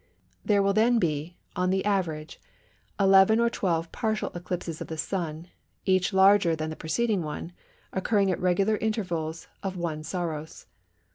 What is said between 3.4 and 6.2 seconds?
12 partial eclipses of the Sun, each